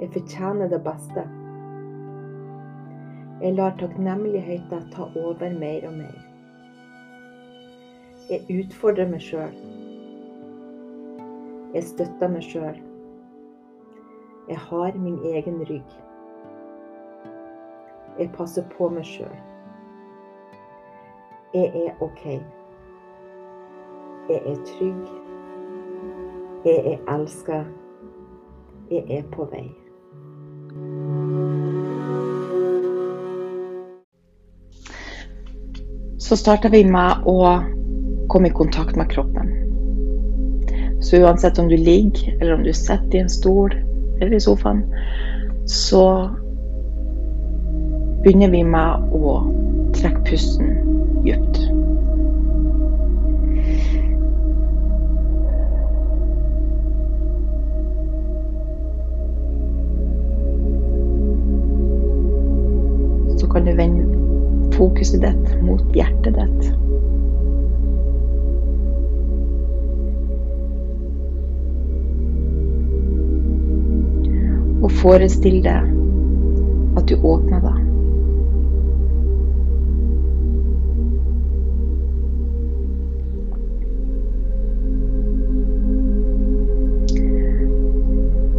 Jeg 0.00 0.12
fortjener 0.12 0.68
det 0.68 0.82
beste. 0.84 1.22
Jeg 3.42 3.54
lar 3.54 3.76
takknemligheten 3.78 4.90
ta 4.92 5.02
over 5.16 5.58
mer 5.60 5.86
og 5.88 5.92
mer. 5.92 6.18
Jeg 8.30 8.40
utfordrer 8.60 9.08
meg 9.08 9.20
sjøl. 9.20 9.54
Jeg 11.74 11.84
støtter 11.84 12.28
meg 12.28 12.44
sjøl. 12.44 12.82
Jeg 14.48 14.58
har 14.58 14.98
min 14.98 15.16
egen 15.32 15.62
rygg. 15.70 15.96
Jeg 18.18 18.30
passer 18.36 18.68
på 18.76 18.88
meg 18.88 19.04
sjøl. 19.04 19.40
Jeg 21.54 21.72
er 21.86 22.04
OK. 22.04 22.24
Jeg 24.28 24.42
er 24.44 24.60
trygg. 24.74 25.08
Jeg 26.64 26.78
er 26.92 27.16
elska. 27.16 27.64
Jeg 28.90 29.04
er 29.10 29.28
på 29.32 29.44
vei. 29.44 29.85
Så 36.26 36.36
starta 36.36 36.68
vi 36.68 36.80
med 36.82 37.22
å 37.30 37.36
komme 38.26 38.48
i 38.48 38.50
kontakt 38.50 38.96
med 38.98 39.06
kroppen. 39.12 39.52
Så 41.00 41.20
uansett 41.22 41.58
om 41.62 41.68
du 41.68 41.76
ligger, 41.76 42.32
eller 42.40 42.54
om 42.54 42.64
du 42.66 42.72
sitter 42.72 43.14
i 43.14 43.20
en 43.20 43.30
stol 43.30 43.76
eller 44.20 44.34
i 44.34 44.40
sofaen, 44.40 44.82
så 45.70 46.02
begynner 48.24 48.50
vi 48.50 48.64
med 48.66 49.14
å 49.14 49.36
trekke 49.94 50.24
pusten 50.26 50.74
dypt. 51.22 51.62
Fokuset 64.96 65.20
ditt 65.20 65.62
mot 65.62 65.82
hjertet 65.94 66.34
ditt. 66.34 66.72
Og 74.82 74.92
forestill 75.02 75.58
deg 75.64 75.90
at 76.96 77.10
du 77.10 77.16
åpner 77.20 77.60
deg. 77.60 77.82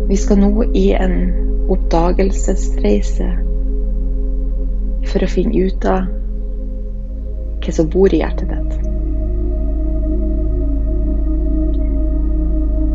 Vi 0.08 0.16
skal 0.16 0.40
nå 0.40 0.52
i 0.78 0.92
en 0.96 1.18
oppdagelsesreise 1.74 3.28
for 5.08 5.24
å 5.24 5.30
finne 5.32 5.68
ut 5.68 5.90
av 5.90 6.08
hva 7.68 7.74
som 7.76 7.90
bor 7.92 8.14
i 8.16 8.22
hjertet 8.22 8.48
ditt. 8.48 8.76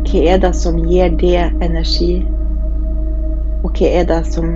Hva 0.09 0.21
er 0.33 0.41
det 0.41 0.53
som 0.57 0.79
gir 0.89 1.13
det 1.21 1.37
energi, 1.61 2.13
og 3.61 3.69
hva 3.77 3.91
er 4.01 4.07
det 4.09 4.21
som 4.33 4.55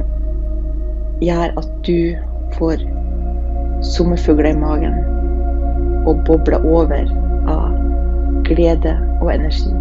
gjør 1.22 1.54
at 1.62 1.70
du 1.86 2.18
får 2.58 2.82
sommerfugler 3.94 4.56
i 4.56 4.58
magen 4.58 4.98
og 6.10 6.24
bobler 6.26 6.66
over 6.66 7.06
av 7.54 7.78
glede 8.50 8.98
og 9.22 9.34
energi? 9.38 9.77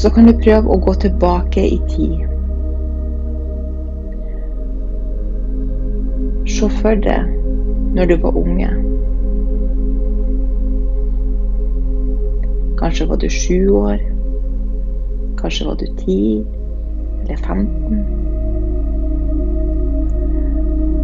Så 0.00 0.08
kan 0.10 0.24
du 0.24 0.32
prøve 0.32 0.64
å 0.72 0.78
gå 0.80 0.94
tilbake 0.96 1.60
i 1.60 1.76
tid. 1.90 2.22
Se 6.48 6.68
for 6.78 6.96
deg 7.04 7.28
når 7.98 8.08
du 8.08 8.14
var 8.22 8.38
unge. 8.40 8.70
Kanskje 12.80 13.10
var 13.12 13.20
du 13.20 13.28
sju 13.28 13.58
år. 13.82 14.00
Kanskje 15.42 15.68
var 15.68 15.76
du 15.84 15.86
ti 16.00 16.20
eller 17.20 17.36
15. 17.36 18.00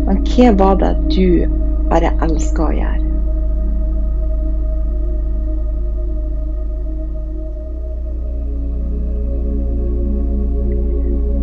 Men 0.06 0.24
hva 0.24 0.52
var 0.64 0.80
det 0.80 0.94
du 1.12 1.58
bare 1.92 2.16
elska 2.24 2.70
å 2.70 2.78
gjøre? 2.80 3.05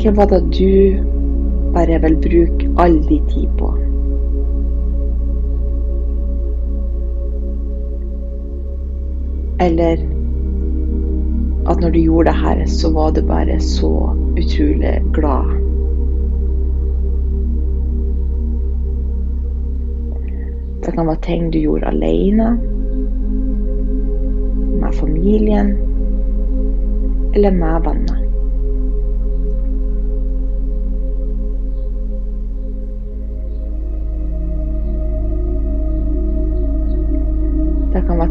Hva 0.04 0.12
var 0.12 0.26
det 0.28 0.40
du 0.52 1.00
bare 1.74 1.96
vil 2.04 2.16
bruke 2.24 2.66
all 2.78 2.98
din 3.08 3.28
tid 3.28 3.48
på? 3.56 3.70
Eller 9.64 10.04
at 11.72 11.80
når 11.80 11.90
du 11.90 12.00
gjorde 12.00 12.30
det 12.30 12.36
her, 12.36 12.66
så 12.66 12.92
var 12.94 13.12
du 13.12 13.22
bare 13.28 13.60
så 13.60 13.92
utrolig 14.36 15.04
glad. 15.14 15.54
Det 20.86 20.94
kan 20.94 21.08
være 21.08 21.22
ting 21.22 21.54
du 21.54 21.60
gjorde 21.60 21.88
alene, 21.88 22.50
med 24.82 24.94
familien 25.00 25.72
eller 27.36 27.52
med 27.52 27.88
venner. 27.88 28.23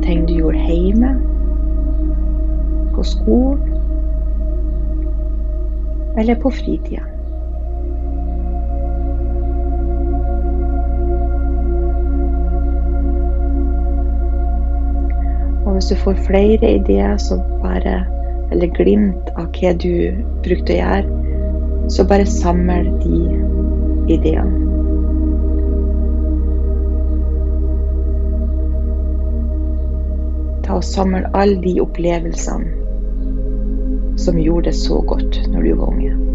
Ting 0.03 0.27
du 0.29 0.35
gjorde 0.35 0.59
hjemme, 0.67 1.15
på 2.93 3.05
skolen 3.07 3.73
eller 6.19 6.35
på 6.35 6.51
fritida. 6.51 7.03
Og 15.67 15.73
hvis 15.73 15.87
du 15.87 15.97
får 15.97 16.15
flere 16.27 16.75
ideer 16.75 17.17
så 17.17 17.39
bare, 17.63 18.03
eller 18.53 18.75
glimt 18.77 19.31
av 19.41 19.49
hva 19.57 19.73
du 19.73 20.13
brukte 20.45 20.75
å 20.75 20.81
gjøre, 20.83 21.21
så 21.93 22.05
bare 22.09 22.29
samle 22.29 22.83
de 23.01 23.23
ideene. 24.13 24.59
Ta 30.73 30.79
og 30.81 30.85
Samle 30.89 31.29
alle 31.37 31.59
de 31.61 31.75
opplevelsene 31.85 32.71
som 34.17 34.39
gjorde 34.41 34.71
det 34.71 34.79
så 34.79 35.03
godt 35.05 35.37
når 35.53 35.67
du 35.67 35.75
var 35.77 35.91
unge. 35.93 36.32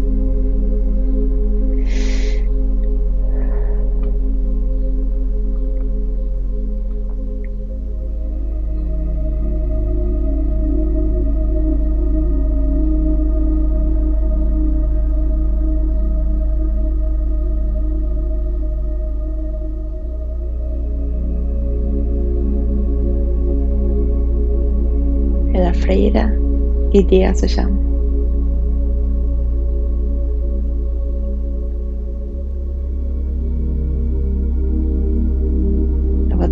Ideer 27.02 27.36
som 27.38 27.54
kommer? 27.54 27.84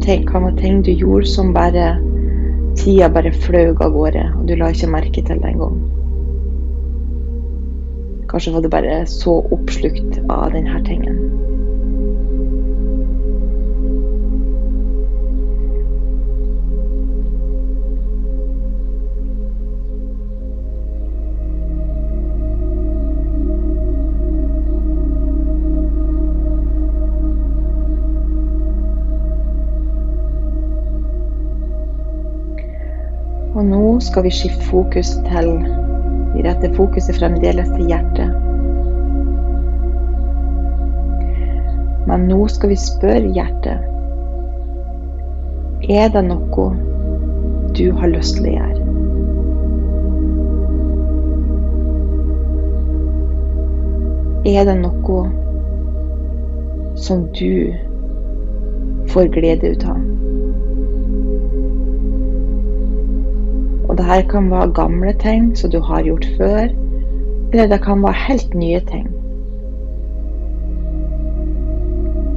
Hva 0.06 0.38
var 0.38 0.52
ting 0.60 0.82
du 0.86 0.92
gjorde 0.92 1.26
som 1.26 1.48
bare 1.54 1.96
Tida 2.76 3.08
bare 3.08 3.32
fløy 3.32 3.72
av 3.72 3.92
gårde, 3.94 4.22
og 4.36 4.42
du 4.46 4.52
la 4.60 4.68
ikke 4.68 4.90
merke 4.92 5.22
til 5.24 5.40
det 5.40 5.48
engang. 5.48 5.78
Kanskje 8.28 8.52
var 8.52 8.62
du 8.62 8.68
bare 8.68 8.98
så 9.08 9.38
oppslukt 9.56 10.18
av 10.28 10.50
denne 10.52 10.82
tingen. 10.84 11.16
Skal 34.00 34.22
vi 34.26 34.30
skifte 34.30 34.64
fokus 34.70 35.14
til 35.28 35.52
Vi 36.34 36.42
retter 36.44 36.74
fokuset 36.76 37.16
fremdeles 37.16 37.68
til 37.72 37.86
hjertet. 37.88 38.32
Men 42.06 42.28
nå 42.30 42.46
skal 42.52 42.70
vi 42.70 42.78
spørre 42.78 43.32
hjertet 43.34 43.78
Er 45.90 46.08
det 46.14 46.24
noe 46.28 46.66
du 47.76 47.86
har 47.98 48.08
lyst 48.12 48.38
til 48.38 48.48
å 48.48 48.56
gjøre? 48.56 48.82
Er 54.46 54.68
det 54.68 54.76
noe 54.78 55.22
som 56.96 57.26
du 57.34 57.74
får 59.10 59.32
glede 59.34 59.74
ut 59.74 59.88
av? 59.90 60.15
Og 63.96 64.02
det 64.02 64.10
her 64.10 64.22
kan 64.28 64.50
være 64.50 64.72
gamle 64.76 65.12
ting 65.12 65.44
som 65.56 65.70
du 65.72 65.78
har 65.80 66.02
gjort 66.04 66.26
før, 66.36 66.66
eller 67.52 67.66
det 67.66 67.78
kan 67.84 68.02
være 68.02 68.18
helt 68.28 68.54
nye 68.54 68.80
ting. 68.90 69.06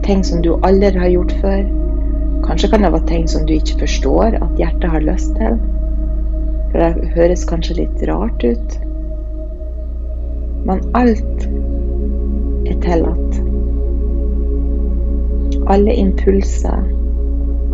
Ting 0.04 0.24
som 0.26 0.40
du 0.42 0.54
aldri 0.64 0.94
har 0.96 1.10
gjort 1.12 1.34
før. 1.42 1.66
Kanskje 2.46 2.70
kan 2.72 2.84
det 2.84 2.92
være 2.94 3.08
ting 3.08 3.28
som 3.30 3.44
du 3.48 3.52
ikke 3.54 3.76
forstår 3.80 4.40
at 4.40 4.56
hjertet 4.58 4.88
har 4.90 5.04
lyst 5.04 5.36
til. 5.36 5.60
For 6.72 6.80
det 6.80 7.12
høres 7.18 7.44
kanskje 7.52 7.78
litt 7.82 8.08
rart 8.08 8.48
ut. 8.48 8.80
Men 10.64 10.80
alt 10.96 11.44
er 12.72 12.80
tillatt. 12.88 13.42
Alle 15.68 16.00
impulser, 16.08 16.88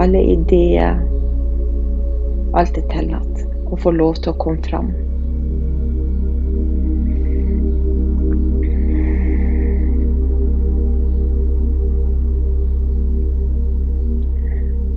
alle 0.02 0.26
ideer. 0.34 0.98
Alt 2.58 2.82
er 2.82 2.90
tillatt 2.90 3.35
og 3.66 3.80
få 3.82 3.92
lov 3.92 4.16
til 4.22 4.34
å 4.34 4.40
komme 4.42 4.62
fram. 4.66 4.92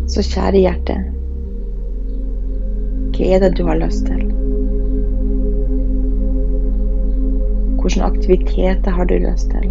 Så 0.08 0.24
kjære 0.24 0.64
hjerte, 0.64 0.96
hva 3.12 3.26
er 3.34 3.42
det 3.44 3.56
du 3.58 3.64
har 3.68 3.80
lyst 3.80 4.06
til? 4.08 4.24
Hvilke 7.78 8.04
aktiviteter 8.04 8.90
har 8.90 9.06
du 9.08 9.14
lyst 9.22 9.52
til? 9.52 9.68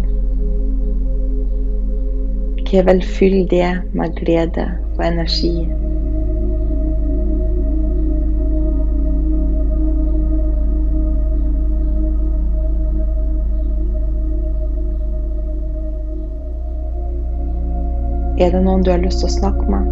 Hva 2.68 2.82
vil 2.90 3.02
fylle 3.02 3.44
det 3.50 3.68
med 3.94 4.16
glede 4.18 4.66
og 4.96 5.04
energi? 5.06 5.87
Er 18.38 18.52
det 18.54 18.58
noen 18.62 18.84
du 18.86 18.92
har 18.92 19.00
lyst 19.02 19.18
til 19.18 19.26
å 19.26 19.34
snakke 19.34 19.64
med? 19.66 19.86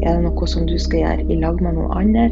Er 0.00 0.16
det 0.16 0.24
noe 0.24 0.48
som 0.48 0.64
du 0.64 0.78
skal 0.80 1.04
gjøre 1.04 1.28
i 1.28 1.40
lag 1.44 1.60
med 1.60 1.76
noen 1.76 1.92
andre? 2.00 2.26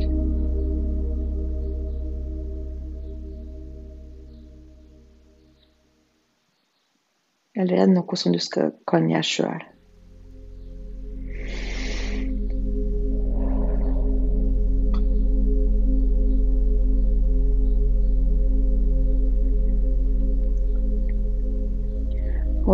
Eller 7.59 7.77
er 7.77 7.91
det 7.91 7.99
noe 7.99 8.17
som 8.17 8.33
du 8.33 8.41
skal, 8.41 8.73
kan 8.89 9.13
gjøre 9.13 9.35
sjøl? 9.37 9.69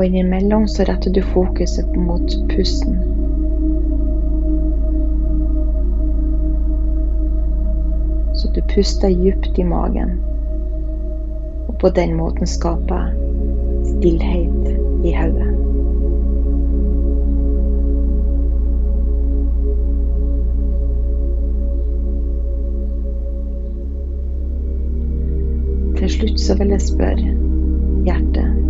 Og 0.04 0.08
innimellom 0.08 0.66
så 0.68 0.84
retter 0.84 1.12
du 1.16 1.22
fokuset 1.24 1.94
mot 1.96 2.32
pusten. 2.50 2.98
Så 8.36 8.50
du 8.52 8.60
puster 8.74 9.08
dypt 9.08 9.58
i 9.58 9.64
magen. 9.64 10.18
Og 11.68 11.78
på 11.80 11.88
den 11.88 12.12
måten 12.18 12.44
skaper 12.46 13.14
stillhet 13.94 14.68
i 15.08 15.14
hodet. 15.16 15.48
Til 25.96 26.12
slutt 26.18 26.44
så 26.44 26.58
vil 26.60 26.76
jeg 26.76 26.86
spørre 26.90 27.32
hjertet 28.04 28.63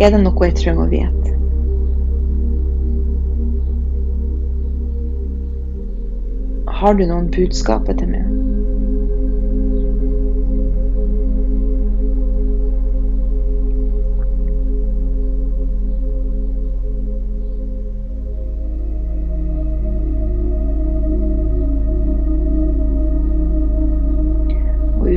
Er 0.00 0.08
det 0.08 0.18
noe 0.22 0.46
jeg 0.48 0.54
trenger 0.56 0.86
å 0.86 0.88
vite? 0.88 1.32
Har 6.80 6.94
du 6.96 7.02
noen 7.04 7.26
budskaper 7.34 7.98
til 8.00 8.08
meg? 8.14 8.30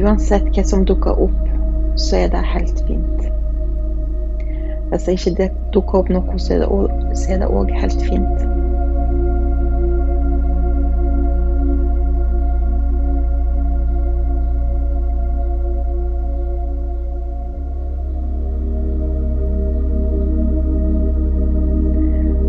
Uansett 0.04 0.50
hva 0.52 0.66
som 0.68 0.84
dukker 0.84 1.24
opp, 1.30 1.48
så 1.96 2.26
er 2.26 2.36
det 2.36 2.44
helt 2.52 2.84
fint. 2.90 3.33
Hvis 4.94 5.04
det 5.04 5.12
ikke 5.12 5.52
dukker 5.74 5.98
opp 6.00 6.10
noe, 6.14 6.36
så 6.38 6.54
er 6.54 7.40
det 7.42 7.48
òg 7.50 7.72
helt 7.74 8.02
fint. 8.06 8.44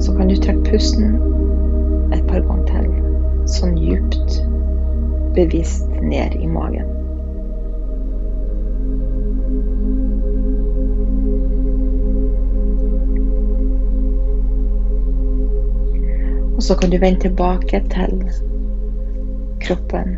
Så 0.04 0.12
kan 0.12 0.28
du 0.28 0.36
trekke 0.36 0.66
pusten 0.68 1.16
et 2.12 2.26
par 2.28 2.44
ganger 2.44 2.68
til, 2.68 2.92
sånn 3.56 3.78
djupt, 3.80 4.42
bevisst 5.32 5.88
ned 6.02 6.36
i 6.36 6.50
magen. 6.50 6.93
Og 16.64 16.66
så 16.66 16.74
kan 16.80 16.90
du 16.90 16.96
vende 16.96 17.20
tilbake 17.20 17.80
til 17.92 18.22
kroppen 19.60 20.14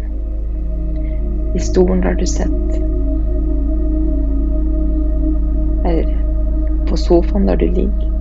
i 1.57 1.59
stolen 1.59 2.03
der 2.03 2.15
du 2.15 2.27
sitter. 2.27 2.77
Eller 5.91 6.15
på 6.87 6.97
sofaen 6.97 7.49
der 7.49 7.57
du 7.57 7.67
ligger. 7.67 8.16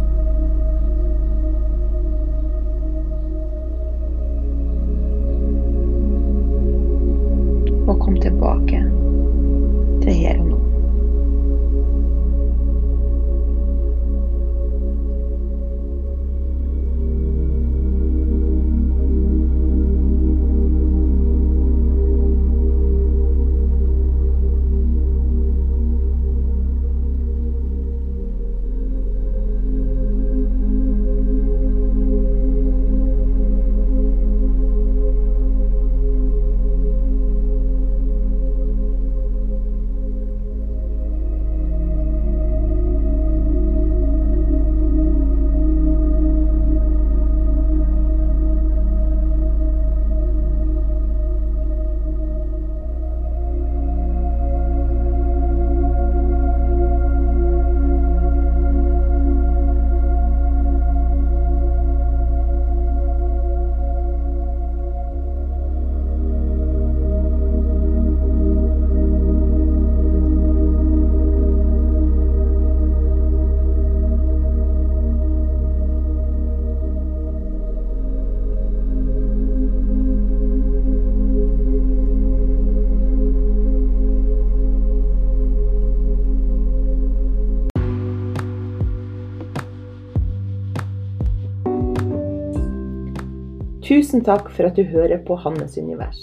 Tusen 94.16 94.24
takk 94.24 94.46
for 94.56 94.64
at 94.64 94.78
du 94.80 94.84
hører 94.88 95.18
på 95.28 95.36
Hannes 95.36 95.74
univers. 95.76 96.20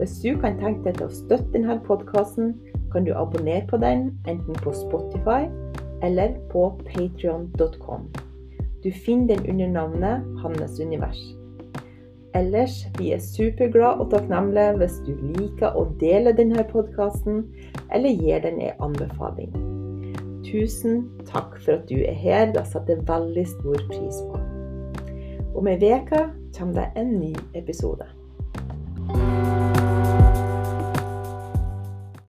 Hvis 0.00 0.16
du 0.18 0.32
kan 0.42 0.56
tenke 0.58 0.88
deg 0.88 0.96
til 0.96 1.04
å 1.06 1.14
støtte 1.14 1.52
denne 1.52 1.76
podkasten, 1.86 2.48
kan 2.90 3.06
du 3.06 3.12
abonnere 3.14 3.62
på 3.70 3.78
den 3.78 4.08
enten 4.26 4.58
på 4.64 4.72
Spotify 4.74 5.46
eller 6.02 6.34
på 6.50 6.64
patrion.com. 6.88 8.10
Du 8.82 8.90
finner 8.90 9.30
den 9.30 9.46
under 9.46 9.72
navnet 9.76 10.26
Hannes 10.42 10.74
univers. 10.82 11.22
Ellers, 12.34 12.82
vi 12.98 13.14
er 13.14 13.22
superglade 13.22 14.02
og 14.02 14.10
takknemlige 14.10 14.74
hvis 14.82 15.00
du 15.06 15.14
liker 15.38 15.70
å 15.70 15.86
dele 16.02 16.34
denne 16.34 16.66
podkasten, 16.66 17.44
eller 17.94 18.10
gir 18.10 18.42
den 18.42 18.58
en 18.58 18.88
anbefaling. 18.90 19.54
Tusen 20.50 21.04
takk 21.30 21.60
for 21.60 21.78
at 21.78 21.86
du 21.86 22.00
er 22.02 22.24
her, 22.26 22.48
det 22.50 22.66
setter 22.74 23.06
veldig 23.06 23.52
stor 23.54 23.92
pris 23.92 24.24
på. 24.32 24.48
Om 25.54 25.70
ei 25.70 25.78
uke 25.78 26.26
kommer 26.58 26.74
det 26.74 27.00
en 27.00 27.20
ny 27.20 27.34
episode. 27.54 28.04